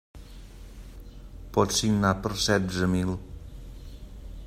[1.57, 3.17] Pots signar per setze mil.